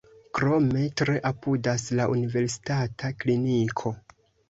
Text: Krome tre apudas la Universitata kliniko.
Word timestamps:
Krome 0.37 0.81
tre 1.01 1.17
apudas 1.31 1.87
la 2.01 2.09
Universitata 2.17 3.15
kliniko. 3.23 3.99